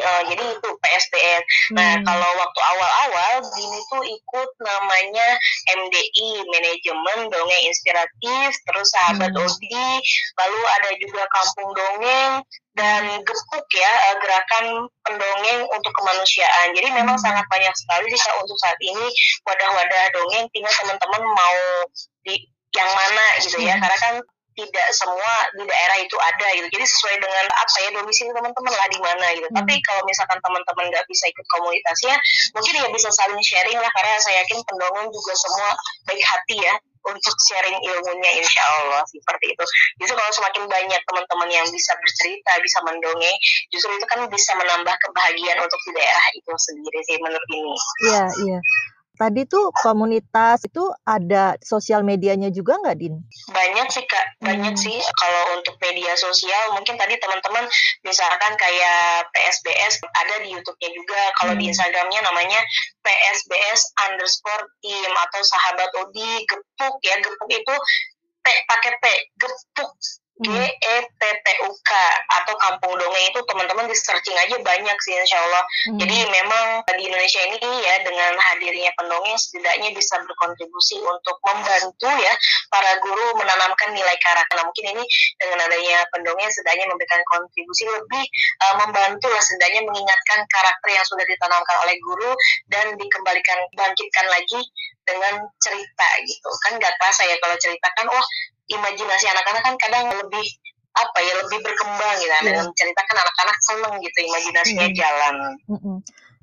Oh, 0.00 0.22
jadi 0.26 0.42
itu 0.42 0.70
PSBN. 0.82 1.42
Nah, 1.78 1.92
hmm. 1.94 2.04
kalau 2.08 2.30
waktu 2.42 2.60
awal-awal 2.74 3.34
Dini 3.54 3.78
tuh 3.86 4.02
ikut 4.02 4.50
namanya 4.58 5.28
MDI, 5.78 6.42
Manajemen 6.50 7.30
Dongeng 7.30 7.64
Inspiratif, 7.70 8.50
terus 8.66 8.88
Sahabat 8.90 9.30
hmm. 9.30 9.46
Odi, 9.46 9.86
lalu 10.34 10.60
ada 10.80 10.90
juga 10.98 11.22
Kampung 11.30 11.70
Dongeng, 11.78 12.42
dan 12.80 13.20
gepuk 13.20 13.66
ya 13.76 13.92
eh, 14.08 14.16
gerakan 14.16 14.88
pendongeng 15.04 15.60
untuk 15.68 15.92
kemanusiaan. 15.92 16.72
Jadi 16.72 16.88
memang 16.96 17.20
hmm. 17.20 17.24
sangat 17.28 17.44
banyak 17.52 17.74
sekali 17.76 18.08
sih 18.08 18.32
untuk 18.40 18.56
saat 18.56 18.80
ini 18.80 19.06
wadah-wadah 19.44 20.04
dongeng 20.16 20.48
tinggal 20.56 20.72
teman-teman 20.80 21.22
mau 21.28 21.60
di 22.24 22.40
yang 22.72 22.88
mana 22.96 23.24
gitu 23.44 23.60
ya. 23.60 23.76
Hmm. 23.76 23.84
Karena 23.84 23.98
kan 24.00 24.14
tidak 24.60 24.88
semua 24.92 25.32
di 25.56 25.64
daerah 25.64 25.96
itu 26.04 26.16
ada 26.20 26.46
gitu. 26.52 26.68
Jadi 26.68 26.84
sesuai 26.84 27.16
dengan 27.16 27.44
apa 27.48 27.76
ya 27.80 27.88
domisili 27.96 28.30
teman-teman 28.36 28.72
lah 28.76 28.88
di 28.92 29.00
mana 29.00 29.26
gitu. 29.32 29.48
Hmm. 29.48 29.58
Tapi 29.64 29.74
kalau 29.80 30.02
misalkan 30.04 30.38
teman-teman 30.44 30.84
nggak 30.92 31.06
bisa 31.08 31.24
ikut 31.32 31.46
komunitasnya, 31.48 32.14
mungkin 32.52 32.72
ya 32.76 32.88
bisa 32.92 33.08
saling 33.08 33.40
sharing 33.40 33.78
lah 33.80 33.90
karena 33.96 34.20
saya 34.20 34.44
yakin 34.44 34.60
pendongeng 34.68 35.08
juga 35.08 35.32
semua 35.32 35.72
baik 36.04 36.24
hati 36.24 36.56
ya 36.60 36.74
untuk 37.00 37.32
sharing 37.48 37.78
ilmunya 37.80 38.30
insya 38.36 38.60
Allah 38.60 39.00
seperti 39.08 39.56
itu. 39.56 39.64
Justru 40.04 40.14
kalau 40.20 40.32
semakin 40.36 40.68
banyak 40.68 41.00
teman-teman 41.08 41.48
yang 41.48 41.66
bisa 41.72 41.96
bercerita, 41.96 42.60
bisa 42.60 42.78
mendongeng, 42.84 43.36
justru 43.72 43.88
itu 43.96 44.04
kan 44.04 44.20
bisa 44.28 44.52
menambah 44.60 44.94
kebahagiaan 45.00 45.64
untuk 45.64 45.80
di 45.88 45.90
daerah 45.96 46.26
itu 46.36 46.52
sendiri 46.60 47.00
sih 47.08 47.16
menurut 47.24 47.48
ini. 47.48 47.74
Iya, 48.04 48.22
iya. 48.44 48.58
Tadi 49.20 49.44
tuh 49.44 49.68
komunitas 49.76 50.64
itu 50.64 50.80
ada 51.04 51.52
sosial 51.60 52.00
medianya 52.00 52.48
juga 52.48 52.80
nggak, 52.80 52.96
Din? 52.96 53.20
Banyak 53.52 53.92
sih, 53.92 54.08
Kak. 54.08 54.40
Banyak 54.40 54.72
hmm. 54.72 54.80
sih. 54.80 54.96
Kalau 54.96 55.60
untuk 55.60 55.76
media 55.76 56.16
sosial, 56.16 56.72
mungkin 56.72 56.96
tadi 56.96 57.20
teman-teman 57.20 57.68
misalkan 58.00 58.56
kayak 58.56 59.28
PSBS 59.36 60.00
ada 60.08 60.40
di 60.40 60.56
YouTube-nya 60.56 60.90
juga. 60.96 61.20
Kalau 61.36 61.52
hmm. 61.52 61.60
di 61.60 61.64
Instagramnya 61.68 62.20
namanya 62.24 62.64
PSBS 63.04 63.92
underscore 64.08 64.72
team 64.80 65.12
atau 65.28 65.44
sahabat 65.44 65.92
Odi, 66.00 66.40
gepuk 66.48 66.96
ya. 67.04 67.20
Gepuk 67.20 67.50
itu 67.52 67.74
P 68.40 68.46
pakai 68.68 68.92
P, 69.00 69.04
gepuk 69.36 69.92
G 70.40 70.48
E 70.56 70.96
P 71.04 71.22
P 71.44 71.46
U 71.68 71.70
K 71.84 71.90
atau 72.32 72.56
Kampung 72.56 72.96
Dongeng 72.96 73.28
itu 73.28 73.44
teman-teman 73.44 73.84
di 73.84 73.92
searching 73.92 74.32
aja 74.40 74.56
banyak 74.56 74.96
sih 75.04 75.12
insya 75.12 75.36
Allah. 75.36 75.60
Hmm. 75.92 76.00
Jadi 76.00 76.16
memang 76.32 76.80
di 76.96 77.12
Indonesia 77.12 77.44
ini 77.44 77.70
ya 77.84 78.00
dengan 78.00 78.40
hadirnya 78.40 78.88
pendongeng 78.96 79.36
setidaknya 79.36 79.92
bisa 79.92 80.16
berkontribusi 80.24 80.96
untuk 81.04 81.36
membantu 81.44 82.08
ya 82.08 82.32
para 82.72 82.96
guru 83.04 83.36
menanamkan 83.36 83.92
nilai 83.92 84.16
karakter. 84.16 84.56
Nah, 84.56 84.64
mungkin 84.64 84.96
ini 84.96 85.04
dengan 85.36 85.60
adanya 85.60 86.08
pendongeng 86.08 86.48
setidaknya 86.48 86.88
memberikan 86.88 87.20
kontribusi 87.28 87.84
lebih 87.84 88.24
uh, 88.64 88.74
membantu 88.80 89.28
lah 89.28 89.44
setidaknya 89.44 89.92
mengingatkan 89.92 90.40
karakter 90.48 90.88
yang 90.88 91.04
sudah 91.04 91.24
ditanamkan 91.28 91.76
oleh 91.84 92.00
guru 92.00 92.32
dan 92.72 92.96
dikembalikan 92.96 93.60
bangkitkan 93.76 94.26
lagi 94.32 94.60
dengan 95.10 95.34
cerita 95.58 96.08
gitu 96.22 96.50
kan 96.62 96.78
nggak 96.78 96.94
terasa 96.96 97.26
ya 97.26 97.36
kalau 97.42 97.56
ceritakan 97.58 98.06
wah 98.06 98.26
imajinasi 98.70 99.26
anak-anak 99.26 99.62
kan 99.66 99.74
kadang 99.82 100.06
lebih 100.14 100.46
apa 100.90 101.18
ya 101.22 101.32
lebih 101.46 101.58
berkembang 101.62 102.14
gitu 102.18 102.30
yeah. 102.30 102.42
dengan 102.42 102.64
menceritakan 102.70 103.16
anak-anak 103.18 103.58
seneng 103.62 103.94
gitu 104.02 104.18
imajinasinya 104.26 104.88
mm. 104.90 104.94
jalan. 104.94 105.34
Mm 105.70 105.78
-hmm. 105.78 105.96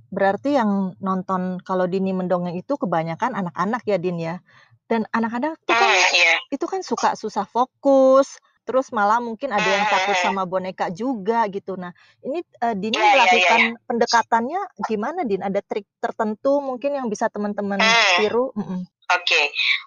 Berarti 0.07 0.49
yang 0.55 0.95
nonton 1.03 1.59
kalau 1.67 1.83
Dini 1.83 2.15
mendongeng 2.15 2.55
itu 2.55 2.79
kebanyakan 2.79 3.35
anak-anak 3.35 3.83
ya 3.83 3.97
Din 3.99 4.17
ya. 4.19 4.39
Dan 4.87 5.03
anak-anak 5.11 5.59
itu 5.59 5.75
kan 5.75 5.89
mm, 5.91 6.15
yeah. 6.15 6.37
itu 6.47 6.65
kan 6.67 6.79
suka 6.79 7.19
susah 7.19 7.43
fokus, 7.43 8.39
terus 8.67 8.91
malah 8.91 9.23
mungkin 9.23 9.55
ada 9.55 9.63
yang 9.63 9.87
takut 9.87 10.19
sama 10.19 10.43
boneka 10.43 10.91
juga 10.91 11.47
gitu. 11.47 11.79
Nah, 11.79 11.95
ini 12.19 12.43
uh, 12.59 12.75
Dini 12.75 12.99
yeah, 12.99 13.07
iya, 13.07 13.13
melakukan 13.15 13.39
yeah, 13.39 13.71
yeah. 13.71 13.85
pendekatannya 13.87 14.61
gimana 14.91 15.19
Din? 15.23 15.39
Ada 15.39 15.63
trik 15.63 15.87
tertentu 16.03 16.59
mungkin 16.59 16.99
yang 16.99 17.07
bisa 17.07 17.31
teman-teman 17.31 17.79
tiru? 18.19 18.51
Mm 18.59 18.65
-mm. 18.67 18.81
Oke, 19.07 19.23
okay. 19.23 19.45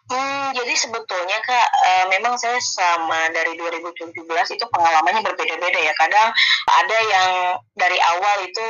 hmm, 0.09 0.57
jadi 0.57 0.75
sebetulnya 0.81 1.45
kak, 1.45 1.69
uh, 1.69 2.05
memang 2.09 2.41
saya 2.41 2.57
sama 2.57 3.29
dari 3.37 3.53
2017 3.53 4.17
itu 4.57 4.65
pengalamannya 4.73 5.21
berbeda-beda 5.21 5.77
ya. 5.77 5.93
Kadang 5.93 6.33
ada 6.65 6.99
yang 7.05 7.31
dari 7.77 8.01
awal 8.01 8.49
itu 8.49 8.65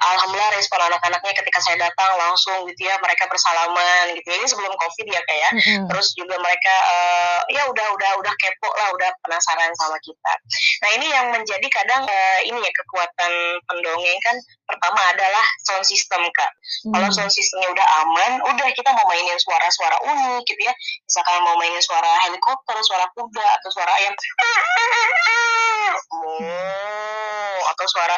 alhamdulillah 0.00 0.52
respon 0.56 0.80
anak-anaknya 0.80 1.32
ketika 1.36 1.58
saya 1.62 1.76
datang 1.80 2.12
langsung 2.18 2.64
gitu 2.68 2.88
ya 2.88 2.96
mereka 3.00 3.28
bersalaman 3.28 4.12
gitu 4.16 4.26
ya. 4.28 4.36
Ini 4.40 4.48
sebelum 4.48 4.72
covid 4.76 5.06
ya 5.08 5.20
kayak 5.24 5.50
mm 5.56 5.60
-hmm. 5.62 5.84
terus 5.90 6.12
juga 6.16 6.36
mereka 6.40 6.74
uh, 6.74 7.40
ya 7.50 7.62
udah 7.68 7.86
udah 7.96 8.10
udah 8.20 8.34
kepo 8.36 8.70
lah 8.76 8.88
udah 8.94 9.10
penasaran 9.24 9.72
sama 9.78 9.96
kita. 10.02 10.32
Nah 10.84 10.90
ini 11.00 11.06
yang 11.10 11.26
menjadi 11.32 11.66
kadang 11.72 12.04
uh, 12.04 12.40
ini 12.44 12.58
ya 12.60 12.72
kekuatan 12.72 13.32
pendongeng 13.66 14.18
kan. 14.24 14.36
Pertama 14.66 14.98
adalah 15.14 15.46
sound 15.62 15.86
system 15.86 16.26
kak. 16.34 16.50
Mm. 16.86 16.92
kalau 16.98 17.08
sound 17.14 17.30
systemnya 17.30 17.70
udah 17.70 17.86
aman 18.02 18.32
udah 18.50 18.68
kita 18.74 18.90
mau 18.90 19.06
mainin 19.06 19.38
suara-suara 19.38 19.96
unik 20.02 20.42
gitu 20.46 20.62
ya. 20.66 20.74
Misalkan 21.06 21.42
mau 21.46 21.54
mainin 21.58 21.82
suara 21.82 22.12
helikopter 22.26 22.76
suara 22.82 23.06
kuda 23.14 23.46
atau 23.62 23.68
suara 23.70 23.92
ayam. 24.02 24.14
Oh, 26.16 27.58
atau 27.72 27.86
suara 27.86 28.16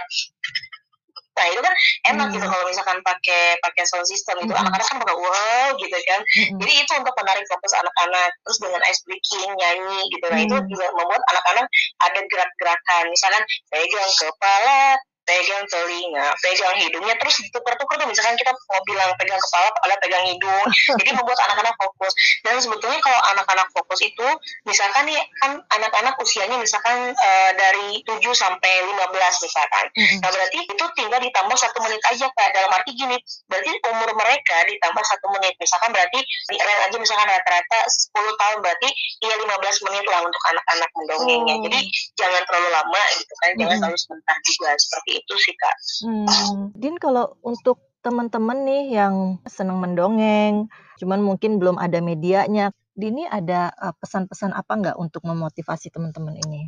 Nah 1.38 1.47
itu 1.54 1.61
kan 1.62 1.75
enak 2.11 2.26
gitu 2.35 2.35
hmm. 2.35 2.35
gitu 2.35 2.47
kalau 2.50 2.64
misalkan 2.66 2.99
pakai 3.07 3.42
pakai 3.62 3.83
sound 3.87 4.07
system 4.11 4.42
itu 4.42 4.50
hmm. 4.50 4.61
anak-anak 4.61 4.87
kan 4.90 4.97
pada 4.99 5.14
wow 5.14 5.68
gitu 5.78 5.99
kan. 6.11 6.21
Hmm. 6.21 6.59
Jadi 6.59 6.73
itu 6.83 6.92
untuk 6.99 7.14
menarik 7.14 7.45
fokus 7.47 7.73
anak-anak. 7.78 8.30
Terus 8.42 8.59
dengan 8.59 8.80
ice 8.90 9.00
breaking 9.07 9.50
nyanyi 9.54 10.00
gitu. 10.11 10.26
Nah 10.26 10.40
itu 10.42 10.57
juga 10.66 10.87
membuat 10.99 11.23
anak-anak 11.30 11.66
ada 12.02 12.21
gerak-gerakan. 12.26 13.04
Misalkan 13.09 13.42
pegang 13.71 14.12
kepala, 14.18 14.99
pegang 15.28 15.64
telinga, 15.68 16.32
pegang 16.40 16.76
hidungnya, 16.80 17.14
terus 17.20 17.37
ditukar-tukar 17.44 18.00
tuh 18.00 18.08
misalkan 18.08 18.32
kita 18.40 18.56
mau 18.56 18.80
bilang 18.88 19.12
pegang 19.20 19.37
kepala, 19.37 19.68
kepala 19.76 19.94
pegang 20.00 20.25
hidung, 20.25 20.66
jadi 21.04 21.11
membuat 21.12 21.38
anak-anak 21.52 21.76
fokus. 21.76 22.12
Dan 22.40 22.56
sebetulnya 22.56 22.97
kalau 23.04 23.20
anak-anak 23.37 23.68
fokus 23.76 24.00
itu, 24.00 24.28
misalkan 24.64 25.04
nih 25.04 25.20
kan 25.44 25.61
anak-anak 25.76 26.16
usianya 26.25 26.56
misalkan 26.56 27.12
uh, 27.12 27.50
dari 27.61 28.00
7 28.08 28.25
sampai 28.32 28.73
15 28.88 29.44
misalkan. 29.44 29.85
Nah 30.25 30.30
berarti 30.32 30.58
itu 30.64 30.85
tinggal 30.97 31.20
ditambah 31.20 31.56
satu 31.61 31.78
menit 31.85 32.00
aja 32.08 32.26
kak. 32.32 32.49
Dalam 32.56 32.73
arti 32.73 32.97
gini, 32.97 33.20
berarti 33.50 33.73
umur 33.92 34.08
mereka 34.16 34.56
ditambah 34.64 35.04
satu 35.04 35.26
menit. 35.37 35.52
Misalkan 35.61 35.92
berarti 35.92 36.18
di 36.25 36.56
aja 36.56 36.97
misalkan 36.97 37.28
rata-rata 37.28 37.78
10 37.85 38.16
tahun 38.16 38.58
berarti 38.64 38.88
ya 39.20 39.35
15 39.37 39.87
menit 39.90 40.04
lah 40.08 40.20
untuk 40.25 40.42
anak-anak 40.49 40.90
mendongengnya. 40.97 41.54
Hmm. 41.61 41.64
Jadi 41.68 41.80
jangan 42.16 42.42
terlalu 42.49 42.68
lama 42.73 43.02
gitu 43.18 43.35
kan, 43.44 43.50
jangan 43.58 43.76
terlalu 43.82 43.99
sebentar 43.99 44.37
juga 44.40 44.70
seperti 44.78 45.18
itu 45.19 45.35
sih 45.39 45.55
kak. 45.59 45.77
Hmm. 46.07 46.71
Din 46.79 46.95
kalau 46.97 47.35
untuk 47.43 47.83
teman-teman 48.01 48.63
nih 48.63 48.85
yang 48.95 49.43
senang 49.45 49.83
mendongeng, 49.83 50.71
cuman 51.03 51.21
mungkin 51.21 51.59
belum 51.59 51.77
ada 51.77 51.99
medianya, 51.99 52.71
Dini 52.99 53.23
ada 53.31 53.71
eh, 53.79 53.95
pesan-pesan 53.95 54.51
apa 54.59 54.73
nggak 54.75 54.97
untuk 54.99 55.23
memotivasi 55.23 55.95
teman-teman 55.95 56.35
ini? 56.35 56.67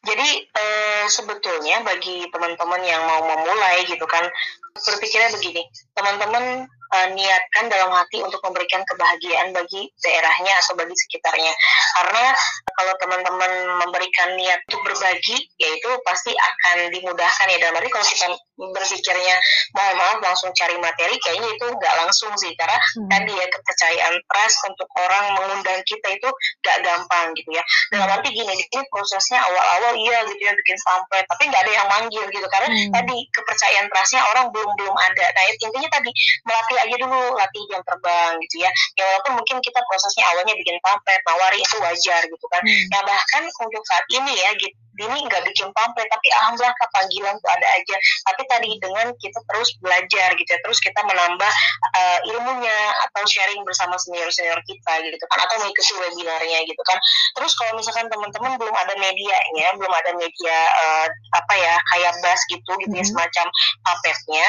Jadi 0.00 0.28
eh, 0.48 1.04
sebetulnya 1.12 1.84
bagi 1.84 2.24
teman-teman 2.32 2.80
yang 2.88 3.04
mau 3.04 3.20
memulai 3.20 3.84
gitu 3.84 4.04
kan 4.08 4.24
berpikirnya 4.72 5.28
begini, 5.36 5.68
teman-teman 5.92 6.64
uh, 6.94 7.08
niatkan 7.12 7.68
dalam 7.68 7.90
hati 7.92 8.20
untuk 8.24 8.40
memberikan 8.44 8.82
kebahagiaan 8.88 9.52
bagi 9.52 9.88
daerahnya 10.00 10.52
atau 10.64 10.74
bagi 10.74 10.96
sekitarnya. 10.96 11.52
Karena 11.98 12.32
kalau 12.74 12.94
teman-teman 13.02 13.52
memberikan 13.84 14.34
niat 14.38 14.60
untuk 14.70 14.82
berbagi, 14.88 15.36
yaitu 15.60 15.90
pasti 16.06 16.32
akan 16.32 16.88
dimudahkan 16.94 17.46
ya. 17.52 17.58
Dalam 17.60 17.76
arti 17.78 17.90
kalau 17.92 18.06
kita 18.06 18.26
berpikirnya 18.58 19.36
mohon 19.76 19.94
maaf 19.98 20.18
langsung 20.24 20.50
cari 20.56 20.76
materi, 20.80 21.14
kayaknya 21.22 21.48
itu 21.52 21.66
nggak 21.68 21.94
langsung 22.04 22.32
sih. 22.40 22.52
Karena 22.56 22.78
hmm. 22.78 23.08
tadi 23.10 23.32
ya 23.36 23.46
kepercayaan 23.50 24.14
trust 24.30 24.58
untuk 24.66 24.88
orang 24.98 25.24
mengundang 25.36 25.80
kita 25.84 26.08
itu 26.16 26.28
nggak 26.64 26.78
gampang 26.86 27.26
gitu 27.36 27.50
ya. 27.54 27.62
Dalam 27.92 28.08
arti 28.18 28.28
gini, 28.32 28.54
ini 28.54 28.84
prosesnya 28.90 29.38
awal-awal 29.42 29.92
iya 29.98 30.24
gitu 30.26 30.42
ya 30.42 30.52
bikin 30.54 30.78
sampai, 30.80 31.22
tapi 31.26 31.42
nggak 31.50 31.62
ada 31.66 31.72
yang 31.72 31.88
manggil 31.90 32.24
gitu. 32.30 32.46
Karena 32.48 32.68
hmm. 32.70 32.92
tadi 32.94 33.16
kepercayaan 33.34 33.86
trustnya 33.90 34.22
orang 34.34 34.46
belum 34.54 34.70
belum 34.78 34.96
ada. 34.96 35.26
Nah 35.34 35.44
intinya 35.50 35.90
tadi 35.90 36.10
melatih 36.46 36.77
aja 36.84 36.96
dulu 37.00 37.20
latih 37.34 37.62
jam 37.70 37.82
terbang 37.82 38.32
gitu 38.46 38.56
ya 38.62 38.70
ya 38.94 39.02
walaupun 39.08 39.42
mungkin 39.42 39.56
kita 39.64 39.80
prosesnya 39.86 40.24
awalnya 40.34 40.54
bikin 40.54 40.76
pamflet 40.82 41.20
nawari 41.26 41.58
itu 41.58 41.76
wajar 41.82 42.22
gitu 42.26 42.46
kan 42.50 42.62
hmm. 42.62 42.86
ya 42.92 43.00
bahkan 43.02 43.42
untuk 43.46 43.82
saat 43.86 44.04
ini 44.10 44.32
ya 44.34 44.50
gitu 44.58 44.78
ini 44.98 45.18
nggak 45.30 45.42
bikin 45.46 45.70
pamflet 45.70 46.10
tapi 46.10 46.28
alhamdulillah 46.42 46.74
ke 46.74 46.86
panggilan 46.90 47.34
tuh 47.38 47.50
ada 47.54 47.66
aja 47.78 47.96
tapi 48.26 48.42
tadi 48.50 48.70
dengan 48.82 49.06
kita 49.22 49.38
terus 49.46 49.70
belajar 49.78 50.28
gitu 50.34 50.50
ya 50.50 50.60
terus 50.66 50.78
kita 50.82 51.00
menambah 51.06 51.52
uh, 51.94 52.18
ilmunya 52.34 52.78
atau 53.06 53.22
sharing 53.30 53.62
bersama 53.62 53.94
senior 54.02 54.26
senior 54.34 54.58
kita 54.66 54.92
gitu 55.06 55.24
kan 55.30 55.38
atau 55.46 55.62
mengikuti 55.62 55.94
webinarnya 55.94 56.66
gitu 56.66 56.82
kan 56.82 56.98
terus 57.38 57.54
kalau 57.54 57.78
misalkan 57.78 58.10
teman-teman 58.10 58.58
belum 58.58 58.74
ada 58.74 58.94
medianya 58.98 59.68
belum 59.78 59.92
ada 59.94 60.10
media 60.18 60.58
uh, 60.82 61.06
apa 61.38 61.54
ya 61.54 61.74
kayak 61.94 62.12
bas 62.20 62.40
gitu 62.50 62.70
gitu 62.82 62.94
ya 62.94 63.04
hmm. 63.06 63.12
semacam 63.14 63.46
puppetnya 63.86 64.46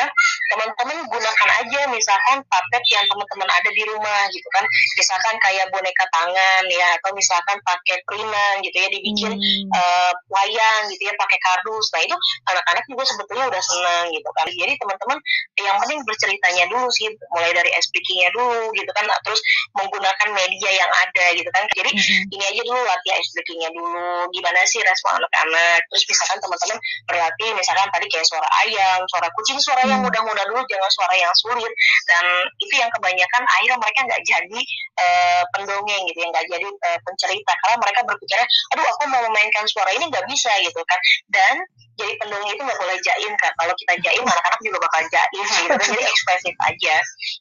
teman-teman 0.50 0.98
gunakan 1.14 1.50
aja 1.62 1.80
misalkan 2.20 2.44
puppet 2.52 2.84
yang 2.92 3.06
teman-teman 3.08 3.50
ada 3.50 3.70
di 3.72 3.84
rumah 3.88 4.22
gitu 4.36 4.48
kan 4.52 4.66
misalkan 5.00 5.36
kayak 5.40 5.66
boneka 5.72 6.06
tangan 6.12 6.64
ya 6.68 6.88
atau 7.00 7.12
misalkan 7.16 7.58
pakai 7.64 7.98
perinan 8.04 8.54
gitu 8.60 8.76
ya 8.76 8.90
dibikin 8.92 9.32
hmm. 9.40 9.66
uh, 9.72 10.12
wayang 10.28 10.82
gitu 10.92 11.08
ya 11.08 11.14
pakai 11.16 11.40
kardus 11.40 11.88
nah 11.96 12.02
itu 12.04 12.16
anak-anak 12.52 12.84
juga 12.92 13.04
sebetulnya 13.08 13.46
udah 13.48 13.62
senang 13.64 14.06
gitu 14.12 14.30
kan 14.36 14.48
jadi 14.52 14.74
teman-teman 14.76 15.18
yang 15.64 15.78
penting 15.80 16.00
berceritanya 16.04 16.64
dulu 16.68 16.88
sih 16.92 17.08
mulai 17.32 17.52
dari 17.56 17.72
speakingnya 17.80 18.30
dulu 18.36 18.72
gitu 18.76 18.92
kan 18.92 19.06
terus 19.24 19.40
menggunakan 19.80 20.30
media 20.36 20.72
yang 20.76 20.92
ada 20.92 21.26
gitu 21.36 21.50
kan 21.56 21.64
jadi 21.72 21.92
mm-hmm. 21.92 22.36
ini 22.36 22.44
aja 22.44 22.62
dulu 22.68 22.82
latihan 22.84 23.22
speakingnya 23.24 23.70
dulu 23.72 24.28
gimana 24.36 24.60
sih 24.68 24.84
respon 24.84 25.18
anak-anak 25.24 25.80
terus 25.88 26.04
misalkan 26.08 26.38
teman-teman 26.44 26.78
berlatih 27.08 27.50
misalkan 27.56 27.88
tadi 27.96 28.06
kayak 28.12 28.28
suara 28.28 28.50
ayam 28.68 29.00
suara 29.08 29.28
kucing 29.34 29.60
suara 29.62 29.82
yang 29.88 30.02
mm. 30.04 30.06
mudah-mudah 30.08 30.46
dulu 30.52 30.62
jangan 30.68 30.92
suara 30.92 31.16
yang 31.16 31.34
sulit 31.38 31.74
dan 32.10 32.26
itu 32.58 32.74
yang 32.82 32.90
kebanyakan 32.98 33.44
akhirnya 33.46 33.78
mereka 33.78 34.00
nggak 34.10 34.24
jadi 34.26 34.62
uh, 34.98 35.44
pendongeng 35.54 36.02
gitu 36.10 36.18
ya 36.18 36.28
nggak 36.34 36.48
jadi 36.50 36.68
uh, 36.68 37.00
pencerita. 37.06 37.54
Karena 37.62 37.78
mereka 37.78 38.00
berpikirnya 38.10 38.48
aduh 38.74 38.86
aku 38.90 39.04
mau 39.14 39.22
memainkan 39.30 39.66
suara 39.70 39.94
ini 39.94 40.10
nggak 40.10 40.26
bisa 40.26 40.50
gitu 40.66 40.82
kan. 40.90 41.00
Dan 41.30 41.56
jadi 42.02 42.14
pendongeng 42.18 42.50
itu 42.50 42.62
nggak 42.66 42.80
boleh 42.82 42.98
jaim 43.06 43.34
kan 43.38 43.52
kalau 43.62 43.74
kita 43.78 43.94
jaim 44.02 44.24
anak-anak 44.34 44.62
juga 44.66 44.78
bakal 44.82 45.02
jaim 45.14 45.46
gitu. 45.46 45.82
Jadi 45.94 46.04
ekspresif 46.12 46.56
aja. 46.66 46.96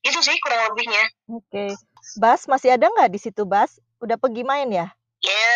Itu 0.04 0.18
sih 0.20 0.36
kurang 0.44 0.60
lebihnya. 0.68 1.04
Oke. 1.32 1.42
Okay. 1.48 1.70
Bas 2.20 2.44
masih 2.44 2.76
ada 2.76 2.88
nggak 2.92 3.10
di 3.10 3.18
situ 3.20 3.42
Bas? 3.48 3.80
Udah 3.98 4.20
pergi 4.20 4.46
main 4.46 4.68
ya? 4.70 4.86
Ya, 5.18 5.50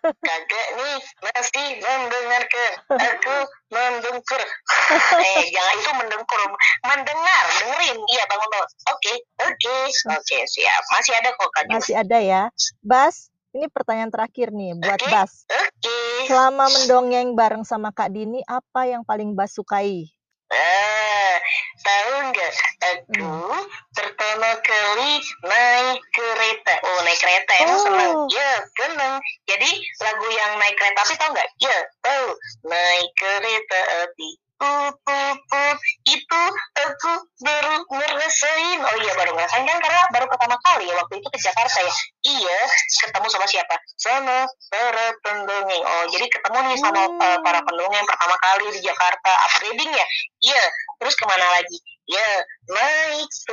kagak 0.00 0.68
nih 0.78 0.96
masih 1.20 1.66
mendengarkan 1.80 2.72
aku 2.92 3.36
mendengkur. 3.72 4.42
eh, 5.26 5.42
jangan 5.52 5.74
itu 5.76 5.90
mendengkur, 5.98 6.40
mendengar, 6.86 7.44
dengerin. 7.60 7.98
Iya 8.08 8.22
bangun 8.28 8.48
bangun. 8.52 8.70
Oke, 8.92 9.14
oke, 9.42 9.76
oke 10.16 10.38
siap. 10.48 10.82
Masih 10.92 11.12
ada 11.18 11.28
kok 11.36 11.50
kak. 11.52 11.64
Masih 11.68 11.94
ada 11.98 12.18
ya, 12.18 12.42
Bas. 12.80 13.32
Ini 13.52 13.68
pertanyaan 13.68 14.08
terakhir 14.08 14.48
nih 14.48 14.80
buat 14.80 14.96
okay. 14.96 15.12
Bas. 15.12 15.44
Okay. 15.44 16.24
Selama 16.24 16.72
mendongeng 16.72 17.36
bareng 17.36 17.68
sama 17.68 17.92
Kak 17.92 18.08
Dini, 18.08 18.40
apa 18.48 18.88
yang 18.88 19.04
paling 19.04 19.36
Bas 19.36 19.52
sukai? 19.52 20.08
Ah, 20.48 21.36
tahu 21.84 22.32
nggak? 22.32 22.52
Aku 22.80 23.24
hmm. 23.24 23.64
pertama 23.96 24.50
kali 24.60 25.12
naik 25.44 26.00
kereta. 26.12 26.74
Oh, 26.80 26.98
naik 27.04 27.20
kereta 27.20 27.52
emang 27.60 27.76
oh. 27.76 27.84
senang? 27.84 28.12
Ya, 28.32 28.41
senang. 29.02 29.18
Jadi 29.50 29.70
lagu 29.98 30.26
yang 30.30 30.52
naik 30.62 30.76
kereta 30.78 31.00
api 31.02 31.14
tahu 31.18 31.30
nggak? 31.34 31.48
Ya, 31.58 31.78
tahu. 32.06 32.28
Naik 32.70 33.10
kereta 33.18 33.80
api. 34.06 34.30
Put 34.62 34.94
put 35.02 35.38
put. 35.50 35.76
Itu 36.06 36.42
aku 36.78 37.12
baru 37.42 37.82
ngerasain. 37.82 38.78
Oh 38.78 38.96
iya 39.02 39.12
baru 39.18 39.34
ngerasain 39.34 39.66
kan? 39.66 39.78
Karena 39.82 40.02
baru 40.14 40.30
pertama 40.30 40.54
kali 40.62 40.86
ya 40.86 40.94
waktu 40.94 41.18
itu 41.18 41.28
ke 41.34 41.38
Jakarta 41.42 41.82
ya. 41.82 41.94
Iya 42.22 42.58
ketemu 43.02 43.26
sama 43.26 43.46
siapa? 43.50 43.74
Sama 43.98 44.46
para 44.70 45.06
pendongeng. 45.26 45.82
Oh 45.82 46.04
jadi 46.14 46.30
ketemu 46.30 46.58
nih 46.70 46.78
sama 46.78 47.02
hmm. 47.10 47.18
uh, 47.18 47.38
para 47.42 47.58
pendongeng 47.66 48.06
pertama 48.06 48.38
kali 48.38 48.70
di 48.70 48.80
Jakarta. 48.86 49.32
Upgrading 49.50 49.90
ya? 49.90 50.06
Iya. 50.46 50.64
Terus 51.02 51.18
ke 51.18 51.26
mana 51.26 51.46
lagi? 51.58 51.78
Ya 52.06 52.28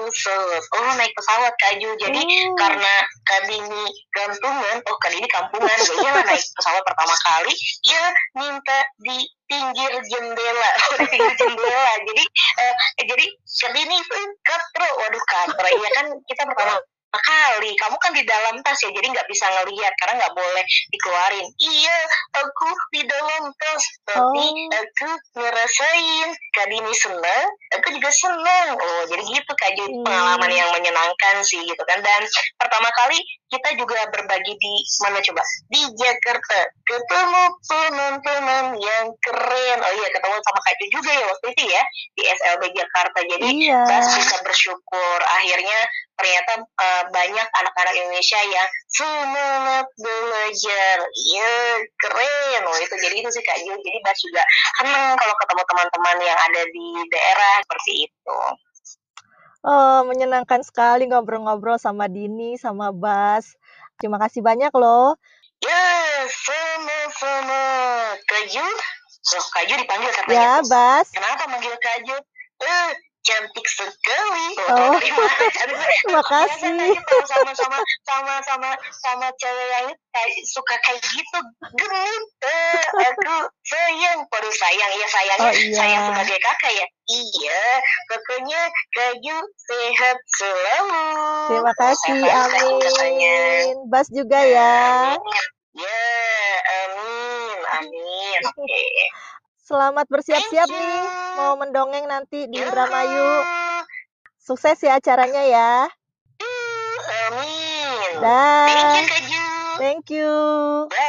pesawat 0.09 0.63
oh 0.75 0.91
naik 0.97 1.13
pesawat 1.15 1.53
kaju 1.55 1.89
jadi 2.01 2.21
hmm. 2.21 2.57
karena 2.57 2.93
kadini 3.25 3.85
gantungan 4.13 4.77
oh 4.89 4.97
kadini 4.99 5.27
kampungan. 5.29 5.77
Jadi 5.87 6.05
ya 6.05 6.11
naik 6.25 6.43
pesawat 6.43 6.83
pertama 6.83 7.15
kali 7.23 7.53
ya 7.85 8.03
minta 8.35 8.79
di 9.01 9.17
pinggir 9.49 9.91
jendela. 10.05 10.71
Di 10.99 11.05
pinggir 11.09 11.35
jendela. 11.37 11.93
Jadi 12.05 12.23
uh, 12.61 12.75
jadi 13.05 13.25
kadini 13.65 13.97
katro 14.45 14.87
waduh 14.99 15.23
katro 15.25 15.67
ya 15.69 15.89
kan 15.97 16.05
kita 16.27 16.41
pertama 16.45 16.77
kali 17.11 17.73
kamu 17.73 17.97
kan 17.97 18.11
di 18.13 18.21
dalam 18.21 18.61
tas 18.61 18.77
ya 18.79 18.93
jadi 18.93 19.09
nggak 19.09 19.25
bisa 19.25 19.49
ngelihat 19.49 19.93
karena 19.97 20.21
nggak 20.21 20.35
boleh 20.37 20.63
dikeluarin. 20.93 21.47
Iya 21.57 21.97
aku 22.37 22.69
di 22.93 23.01
dalam 23.03 23.49
tas 23.57 23.83
tapi 24.05 24.45
Oh. 24.45 24.77
aku 24.77 25.09
ngerasain. 25.35 26.29
Kak 26.49 26.65
Dini 26.67 26.93
seneng 26.93 27.45
aku 27.73 27.87
juga 27.93 28.09
seneng. 28.11 28.67
Oh 28.75 29.01
jadi 29.07 29.23
gitu 29.23 29.51
kak. 29.55 29.71
Jadi 29.73 29.89
Hmm. 29.89 30.05
pengalaman 30.05 30.51
yang 30.51 30.69
menyenangkan 30.69 31.41
sih 31.41 31.61
gitu 31.61 31.81
kan. 31.85 32.01
Dan 32.01 32.21
pertama 32.57 32.89
kali 32.93 33.17
kita 33.49 33.73
juga 33.73 34.05
berbagi 34.13 34.53
di 34.53 34.73
mana 35.01 35.17
coba? 35.19 35.41
Di 35.69 35.81
Jakarta. 35.97 36.59
Ketemu 36.85 37.43
teman-teman 37.65 38.65
yang 38.77 39.05
keren. 39.19 39.77
Oh 39.81 39.93
iya 39.95 40.07
ketemu 40.09 40.35
sama 40.37 40.59
Kak 40.61 40.75
Ju 40.77 40.85
juga 40.91 41.11
ya 41.11 41.25
waktu 41.25 41.45
itu 41.53 41.63
ya 41.65 41.81
di 42.13 42.23
SLB 42.27 42.63
Jakarta. 42.73 43.19
Jadi 43.23 43.47
Iya. 43.65 43.79
Bas 43.85 44.05
bisa 44.13 44.37
bersyukur 44.41 45.17
akhirnya 45.23 45.79
ternyata 46.19 46.53
banyak 47.09 47.47
anak-anak 47.55 47.93
Indonesia 47.95 48.39
yang 48.45 48.67
semangat 48.91 49.85
belajar 49.95 50.95
iya 51.15 51.53
keren 51.97 52.59
loh 52.63 52.77
itu 52.77 52.95
jadi 52.95 53.15
itu 53.15 53.29
sih 53.31 53.43
Kak 53.43 53.57
Ju 53.57 53.71
jadi 53.73 53.97
Bas 54.03 54.19
juga 54.19 54.43
seneng 54.77 55.15
kalau 55.15 55.35
ketemu 55.39 55.63
teman-teman 55.65 56.17
yang 56.19 56.39
ada 56.39 56.61
di 56.67 56.87
daerah 57.07 57.53
seperti 57.63 57.91
itu 58.07 58.39
Oh, 59.59 60.07
menyenangkan 60.07 60.63
sekali 60.63 61.03
ngobrol-ngobrol 61.03 61.75
sama 61.75 62.07
Dini, 62.07 62.55
sama 62.55 62.95
Bas. 62.95 63.43
Terima 63.99 64.15
kasih 64.15 64.39
banyak 64.39 64.71
loh. 64.71 65.19
ya 65.59 65.83
sama-sama 66.31 67.59
Kak 68.23 68.47
Ju 68.47 68.63
Loh, 69.29 69.45
Kak 69.51 69.63
Ju 69.67 69.75
dipanggil 69.75 70.07
katanya 70.15 70.31
Ya, 70.31 70.53
Bas. 70.63 71.11
Kenapa 71.11 71.43
manggil 71.51 71.75
Kak 71.75 72.07
Ju? 72.07 72.15
Eh, 72.63 72.89
cantik 73.23 73.67
sekali. 73.67 74.47
Oh, 74.71 74.95
Kak 76.23 76.47
Ju 76.59 76.73
kalau 77.03 77.25
sama 77.27 77.51
sama 77.53 77.77
sama 78.07 78.33
sama 78.47 78.69
sama 79.03 79.27
cewek 79.37 79.67
yang 79.75 79.87
kayak 80.15 80.31
suka 80.47 80.75
kayak 80.81 81.01
gitu 81.03 81.39
genit. 81.75 82.23
Eh, 82.41 82.81
aku 83.11 83.35
sayang, 83.67 84.19
baru 84.31 84.49
sayang 84.49 84.91
ya 84.95 85.07
sayangnya 85.11 85.49
Oh, 85.49 85.53
iya. 85.53 85.75
sayang 85.75 86.03
sebagai 86.09 86.39
kakak 86.41 86.71
ya. 86.73 86.85
Iya, 87.09 87.63
pokoknya 88.07 88.61
Kak 88.95 89.13
Ju 89.21 89.37
sehat 89.57 90.17
selalu. 90.39 91.05
Terima 91.49 91.73
kasih, 91.75 92.17
Sehat, 92.23 92.49
katanya. 92.53 93.01
amin. 93.03 93.75
Bas 93.89 94.07
juga 94.09 94.39
ya. 94.41 94.73
Amin. 95.17 95.21
Ya, 95.77 96.05
amin, 96.83 97.57
amin. 97.77 98.41
Oke. 98.47 98.83
Selamat 99.69 100.09
bersiap-siap 100.09 100.65
nih, 100.65 100.97
mau 101.39 101.55
mendongeng 101.55 102.03
nanti 102.03 102.51
di 102.51 102.59
Ya. 102.59 102.67
Indramayu. 102.67 103.31
Sukses 104.43 104.75
ya 104.83 104.99
acaranya 104.99 105.43
ya. 105.47 105.71
Amin. 107.31 108.11
Dah. 108.19 108.99
Thank 109.07 109.31
you. 109.31 109.47
Thank 109.79 110.05
you. 110.11 110.31
Bye. 110.91 111.08